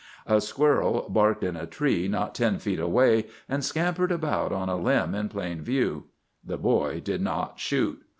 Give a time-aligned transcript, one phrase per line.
[0.25, 4.75] A squirrel barked in a tree not ten feet away, and scampered about on a
[4.75, 6.05] limb in plain view.
[6.43, 8.01] The boy did not shoot.